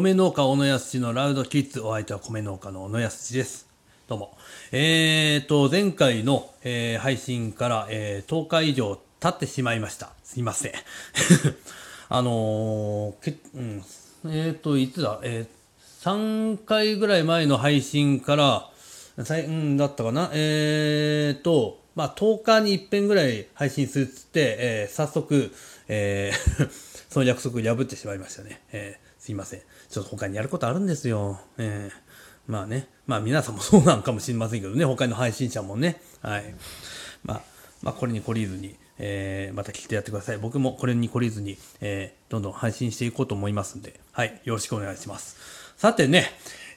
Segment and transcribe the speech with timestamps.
[0.00, 3.66] 米農家小野康のラウドキッズ、お相手は米農家の小野康です。
[4.06, 4.38] どうも。
[4.70, 10.10] えーと、前回の、えー配信から、えー10日以上経ってしまいました。
[10.22, 10.72] すいません。
[12.10, 13.84] あのーけうん、
[14.26, 20.30] えーと、いつだ、えー、3回ぐらい前の配信から、さいうん、だったかな？
[20.32, 25.52] えーと、まあ、10日に一遍ぐらい配信するっつって、えー早速、
[25.88, 26.70] えー
[27.10, 28.60] その約束破ってしまいましたね。
[28.70, 29.62] えーすいません。
[29.88, 31.40] ちょっと他にやることあるんですよ。
[31.58, 32.08] えー
[32.48, 36.00] まあね、まあ皆さんもそうなんかもしれませんけどね、他の配信者もね。
[36.22, 36.54] はい。
[37.22, 37.42] まあ、
[37.82, 40.38] まあこれに懲りずに、えーまた聞いてやってください。
[40.38, 44.40] 僕もこれに懲りずに、えーどんどん配信していこうと思いますんで、はい。
[44.44, 45.36] よろしくお願いします。
[45.76, 46.24] さてね、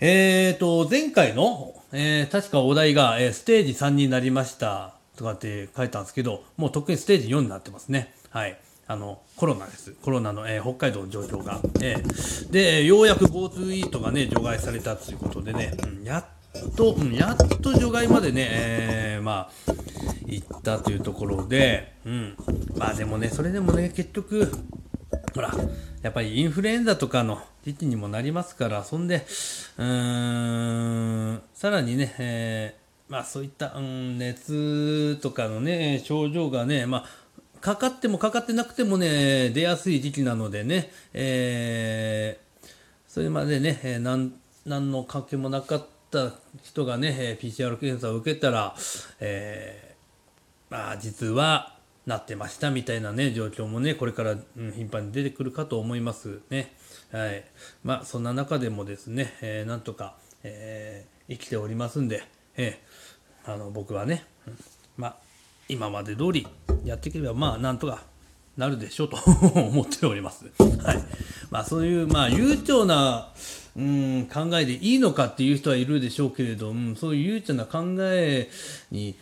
[0.00, 8.12] えーと、前回の、えー確かお題が、えーステージ3になりましたとかって書いたんですけど、もうとっくにステージ4になってますね。
[8.30, 8.58] はい。
[8.90, 9.92] あの、コロナです。
[10.02, 11.60] コロナの、えー北海道の状況が。
[11.80, 19.72] えーで、ようやく GoTo イートがね、除外されたということでね、うんやっと、うんやっと除外までね、えーまあ、
[20.26, 22.36] 行ったというところで、うん。
[22.76, 24.50] まあでもね、それでもね、結局、
[25.36, 25.54] ほら、
[26.02, 29.24] やっぱりインフルエンザとかの時期にもなりますから、そんで、
[29.78, 32.80] うーん、さらにね、えー
[33.10, 37.04] まあそういった、うん、熱とかのね、症状がね、まあ、
[37.60, 42.50] かかってもかかってなくてもね、出やすい時期なのでね、えー
[43.06, 44.32] それまでね、えーなん
[44.64, 48.74] 何の関係もなかった人がね、えー PCR 検査を受けたら、
[49.18, 51.74] えーまあ、実は
[52.06, 56.72] なってましたみたいなね、状況もね、これから、うん、頻繁に出てくるかと思いますね。
[57.12, 57.44] はい。
[57.82, 62.24] まあ、そんな中でもですね、えーなんとか、えー生きておりますんで、
[62.56, 64.24] えーあの、僕はね、
[64.96, 65.16] まあ、
[65.70, 66.46] 今まで通り
[66.84, 68.02] やっていければ、まあ、なんとか
[68.56, 69.16] なるでしょうと
[69.54, 70.44] 思っております。
[70.58, 70.98] はい。
[71.50, 73.28] まあ、そういう、まあ、悠長な、
[73.76, 78.50] うん、考えでいいのかっていう人はいるでしょうけれど、うん、そういう悠長な考え
[78.90, 79.14] に、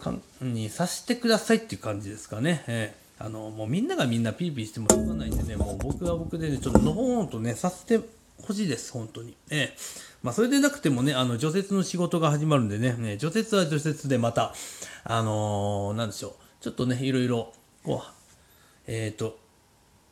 [0.00, 2.64] かにさしてくださいっていう感じですかね。
[2.66, 8.02] ええあの、もうみんながみんなピーピーしてもしょうがないんでね、もう僕は僕でね、ちょっとのほーんとね、させて
[8.46, 9.36] ほしいです、本当に。
[9.50, 9.76] ええ。
[10.22, 14.54] まあ、それでなくてもね、あの、除雪の仕事が始まるんでね、ね除雪は除雪でまた、
[15.04, 17.52] あのーなんでしょう、ちょっとね、いろいろ、
[17.84, 18.10] こう、
[18.86, 19.38] えっ、と、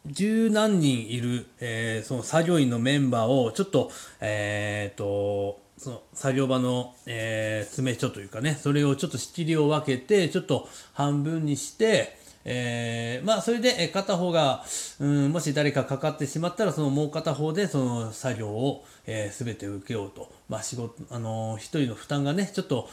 [0.07, 3.91] 十何人いる、えーその作業員のメンバーをちょっと、
[4.21, 12.19] えっ、と、その作業場の、えー詰め所というかね、それをちょっと仕切りを分けて、ちょっと半分にして、
[12.51, 14.65] えーまあ、それで、え片方が、
[15.01, 20.33] うん、もし誰かかかってしまったら、そのもう片方でその作業を、えー、全て受けようと。
[20.49, 22.89] まあ、仕事、あのー一人の負担がね、ちょっと、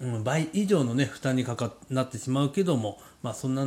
[0.00, 3.66] うん、倍以上のね、負担にかかなってしまうけども、まあ、そんな、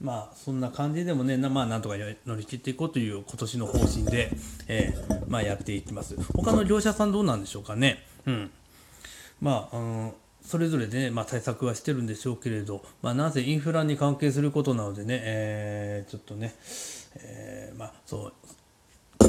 [0.00, 4.30] まあそんな感じでもね、なまあなんとか乗り切っていこうという今年の方針で、
[4.68, 6.14] えーまあやっていきます。
[6.34, 8.04] 他の業者さんどうなんでしょうかね。
[8.24, 8.50] うん。
[9.40, 10.12] まあ、うん、
[10.42, 16.54] それぞれでね、まあ対策はしてるんでしょうけれど、まあなぜインフラに関係することなのでね、えーちょっとね、
[17.16, 18.32] えーまあそう、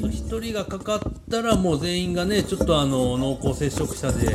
[0.09, 0.99] 一人がかかっ
[1.29, 4.27] たらもう全員がねちょっとあの濃厚接触者で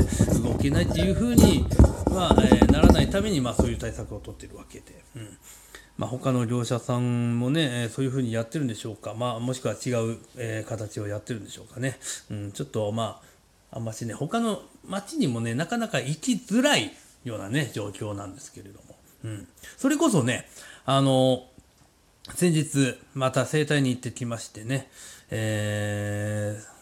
[0.43, 1.65] 動けないっていう風に
[2.13, 5.29] まあ、えーならないためにまあそういう対策を取ってるわけで、うん。
[5.97, 11.99] まあ、他の業者さんもね、えーそういう風にやってるんでしょうか、まあ、もしくは違う、えー形をやってるんでしょうかね、
[12.31, 13.34] うん、ちょっとまあ
[13.75, 16.93] あんましね他の町にもねなかなか行きづらい
[17.25, 20.49] ようなね状況なんですけれども、うん、それこそね
[20.87, 21.45] あの
[22.35, 24.89] 先日また整体に行ってきましてね、
[25.31, 26.75] えー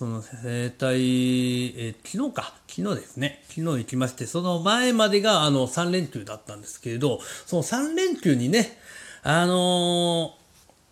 [0.00, 8.78] その整体、えー昨日か、昨日ですね、昨日行きまして、その前までがあの3連休だったんですけれど、その3連休にね、
[9.22, 10.39] あのー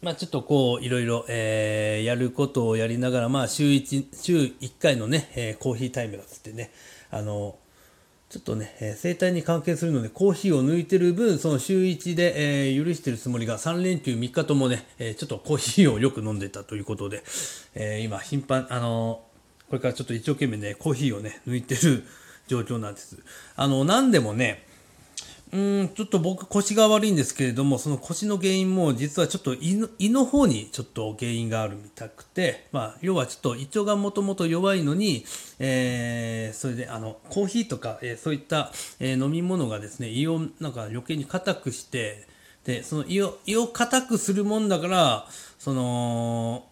[0.00, 6.70] まあちょっとこう、いろいろ、えーやることをやりながら、まあ週1、週1回のね、えーコーヒータイムだっつってね、
[7.10, 7.58] あの
[8.28, 17.24] ちょっとね、えー生態に関係するので、コーヒーを抜いてる分、その週1で、えー許してるつもりが3連休3日ともね、えーちょっとコーヒーをよく飲んでたということで、
[17.74, 19.22] えー今、頻繁、あの
[19.68, 22.04] これからちょっと一生懸命ね、コーヒーをね、抜いてる
[22.46, 23.18] 状況なんです。
[23.56, 24.64] あの、なんでもね、
[25.50, 35.24] うん、ちょっと僕腰が悪いんですけれども、その腰の原因も実はちょっと胃の胃の方にちょっと原因があるみたくて、まあ、要はちょっと胃腸がもともと弱いのに、
[35.58, 42.26] えーそれであのコーヒーとか、えーそういった、えー飲み物がですね、胃をなんか余計に硬くして、
[42.64, 45.26] で、その胃を胃を硬くするもんだから、
[45.58, 46.66] その、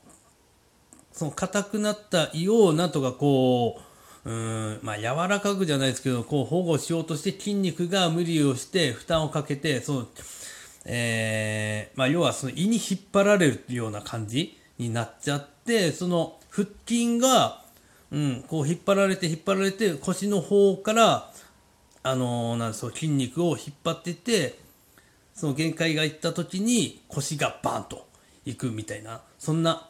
[1.12, 3.82] その硬くなった胃をなんとかこう、
[4.26, 10.06] うん、まあ柔らかくじゃないですけど、こう保護しようとして筋肉が無理をして負担をかけて、その、
[10.84, 17.62] えーまあ要はその胃に引っ張られるような感じになっちゃって、その腹筋が、
[18.11, 21.31] うん、こう引っ張られて引っ張られて腰の方から、
[22.02, 24.58] あのー、なんそう筋肉を引っ張ってて、
[25.37, 28.08] その限界がいった時に腰がバーンと
[28.44, 29.88] いくみたいな、そんな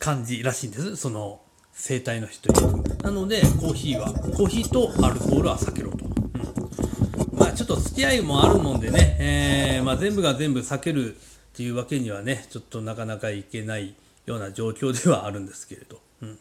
[0.00, 0.96] 感じらしいんです。
[0.96, 1.40] その
[1.72, 6.06] 生体の人になので、コーヒーは、コーヒーとアルコールは避けろと。
[6.06, 11.18] うん、まあちょっと付き合いもあるもんでね、えー、まあ全部が全部避けるっ
[11.54, 13.94] ていうわけにはね、ちょっとなかなかいけない
[14.26, 16.00] ような状況ではあるんですけれど。
[16.20, 16.38] うん、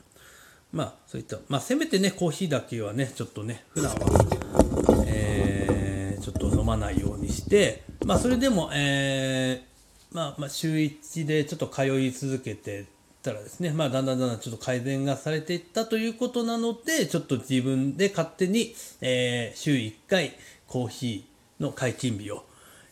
[0.74, 12.86] まあそういった、まあせめてね、コーヒーだけはね、ちょっとね、普段は、えー、ちょっと飲まないようにして、まあそれでも、えー、まあ、まあ週1でちょっと通い続けて
[13.25, 20.33] たらですね、まあ、だんだんだんだんちょっと改善がされていったということなので、ちょっと自分で勝手に、えー、週1回
[20.68, 22.45] コーヒーの解禁日を、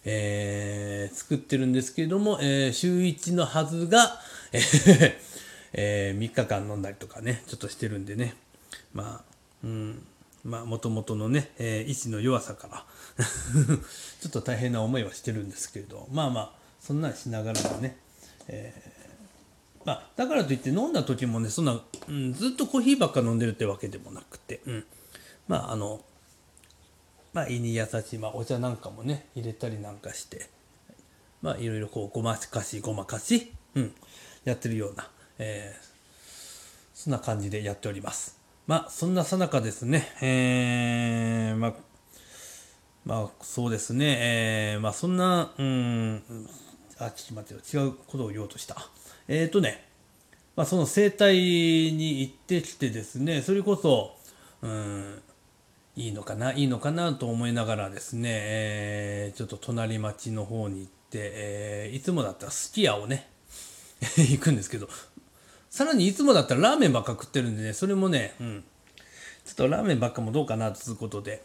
[0.04, 4.20] えー、作ってるんですけれども、えー、週1のはずが、
[4.52, 5.14] えー
[5.76, 8.36] えー、3日間飲んだりとかね、ちょっとしてるんでね、
[8.94, 9.34] まあ、
[9.64, 10.04] うん、
[10.44, 12.86] まあ、もともとのね、えー、意志の弱さから
[14.22, 16.52] ちょっと大変な思いはしてるんですけれど、まあまあ、
[16.82, 17.98] そんなんしながらもね、
[18.48, 19.03] えー
[19.86, 24.86] まあ、だからといって飲んだ時もねそんな、うん、ずっとコーヒーばっか飲んでるってわけでもなくて、うん、
[25.48, 26.02] まああの
[27.34, 30.48] まあ胃に優しい、まあ、お茶なんかもね入れたりなんかして
[31.42, 33.94] まあいろいろこうごまかしごまかし、うん、
[34.46, 35.10] やってるような、
[35.40, 35.86] えー、
[36.94, 41.74] そんな感じでやっておりますまあそんなさなかですねえー、まあ
[43.06, 46.24] まあそうですね、えー、まあそんな、うん、
[47.00, 48.76] あ、ちょっと待ってよ、違うことを言おうとした。
[49.28, 49.84] えっ、ー、とね、
[50.56, 54.16] まあ、その整体に行ってきてですね、それこそ、
[54.62, 55.22] うん、
[55.96, 63.28] いいのかな、いいのかなと思いながらですね、えー、ちょっと隣町の方に行って、えー、いつもだったらすき家をね、
[64.18, 64.90] 行くんですけど、
[65.70, 68.64] さらにいつもだったらラーメンばっか食ってるんでね、それもね、うん、
[69.46, 71.44] ちょっとラーメンばっかもどうかなということで、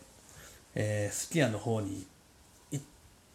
[0.75, 2.18] えー、すき家の方に行って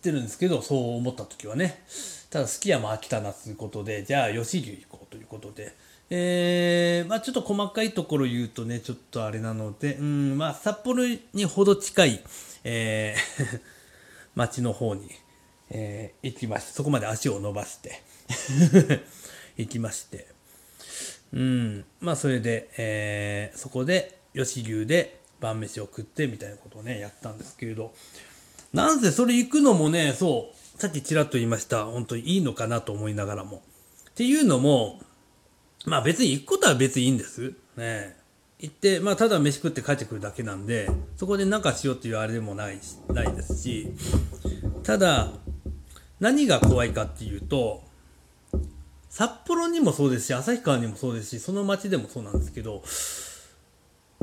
[0.03, 1.81] ってるんですけど、そう思った時はね、
[2.29, 5.73] ただすき家も飽きたなということで、じゃあ吉牛行こうということで、
[6.09, 12.23] えー、まあちょっと細かいところ言うとね、ちょっとあれなので、うん、まあ札幌にほど近い、
[12.65, 13.61] えー
[14.35, 15.09] 町の方に、
[15.69, 18.01] えー、行きまして、そこまで足を伸ばして
[19.55, 20.27] 行きまして、
[21.31, 27.93] うん、まあそれで、えー、そこで吉牛で晩飯を食ってみたいなことをね、やったんですけれど、
[28.73, 31.85] なんせそれ行くのもね、そう、さっきちらっと言いました。
[31.85, 33.61] 本当にいいのかなと思いながらも。
[34.09, 34.99] っていうのも、
[35.85, 37.53] まあ別に行くことは別にいいんです。
[37.77, 38.15] ね
[38.59, 43.93] 行って、まあただ飯食って帰ってくるだけなんで、そこで何かしようっていうあれでもないし、ないですし、
[44.81, 45.31] ただ、
[46.19, 47.83] 何が怖いかっていうと、
[49.09, 52.83] 札幌にもそうですし、旭川にもそうですし、その町でもそうなんですけど、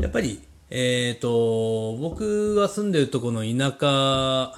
[0.01, 0.41] やっぱり、
[0.71, 4.55] えっ、ー、と、僕が住んでるとこの田舎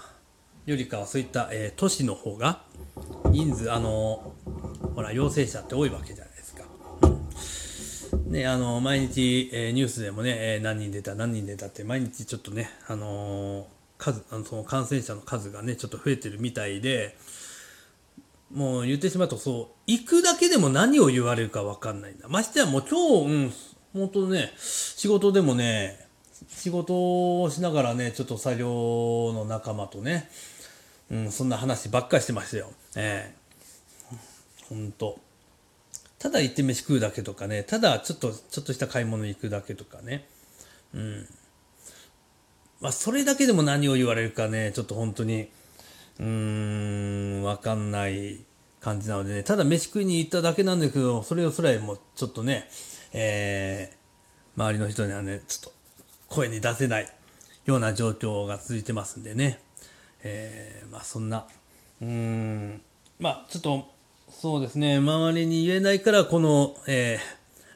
[0.66, 2.60] よりかはそういった、えー、都市の方が
[3.30, 4.34] 人数あの
[4.94, 6.64] ほら陽性者って多いわけじゃないですか。
[8.26, 13.66] ね、あの毎日、えー、ニュースでもね、えー、何人出た何人出たって毎日ちょっとね、あの
[13.96, 17.16] 数あのその感染者の数がねちょっと増えてるみたいで
[18.52, 23.52] もう言ってしまうとそう行くだけでも何を言われるか分かんないんだましてやもう今日、うん、
[23.94, 26.01] 本当ね仕事でもね
[26.48, 30.28] 仕事をしながらねちょっと作業の仲間とね
[31.12, 32.70] うん、そんな話ばっかりしてましたよ。
[32.96, 33.34] え
[34.10, 35.18] えー、ほんと。
[36.18, 40.26] ただ行って飯食うだけとかね、ただちょっと、ちょっとした買い物行くだけとかね。
[40.94, 41.26] うん。
[42.80, 45.50] まあ、それだけでも何を言われるかね、ちょっと本当に、
[46.18, 48.38] うーん、わかんない
[48.80, 52.70] 感じなのでね、ただ飯食いに行っただけなんだけど、それをすらもちょっとね、
[53.12, 55.81] えー、周りの人にはね、ちょっと
[56.32, 57.08] 声に出せない
[57.66, 59.60] ような状況が続いてますんでね。
[60.24, 61.46] えー、まあそんな、
[62.00, 62.80] うん、
[63.20, 63.92] まあちょっと、
[64.30, 67.18] そうですね、周りに言えないから、この、え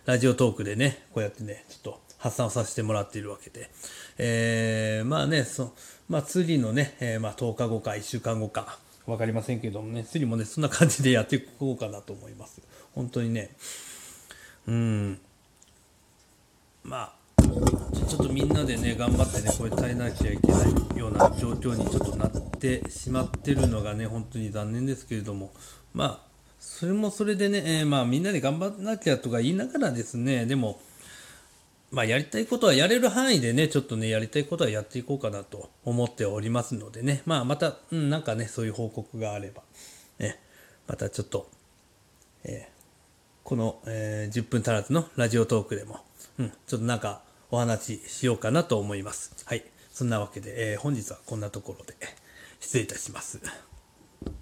[0.06, 3.70] ー、ラジオトークでね、こうやってね、ちょっと発散をさせてもらっているわけで、
[4.16, 5.74] えー、まあね、そ
[6.08, 12.62] まあ次のね、えー、まあ10日後か1週間後か、わかりませんけどもね、次もね、そんな感じでやっていこうかなと思います。
[12.94, 13.50] 本当にね、
[14.66, 15.20] うん、
[16.82, 17.25] まあ、
[18.08, 20.58] ちょっとみんなでね頑張ってねこれ耐えなきゃいけな
[20.94, 25.52] いような状況にちょっとなってしまってるのがね本当に残念ですけれども。
[25.94, 26.26] まあ
[26.58, 30.80] それもそれでね、えー、まあみんなで頑張らなきゃとか言いながらですねでも
[31.90, 37.22] まあやりたいことはやれる範囲でねちょっとねやりたいことはやっていこうかなと思っておりますのでね。
[37.24, 39.62] まあまた、うん、なんかねそういう報告があれば
[40.18, 40.38] ね
[40.86, 41.48] またちょっと、
[42.44, 42.76] えー
[43.42, 46.00] この、えー10分足らずのラジオトークでも、
[46.40, 49.32] うん、ちょっとなんかお話ししようかなと思います。
[49.44, 49.64] はい。
[49.92, 51.94] そんなわけで、えー本日はこんなところで
[52.60, 53.40] 失礼いたします。